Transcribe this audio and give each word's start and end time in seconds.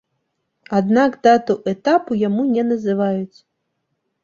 Аднак 0.77 1.17
дату 1.27 1.57
этапу 1.73 2.19
яму 2.23 2.49
не 2.57 2.65
называюць. 2.73 3.37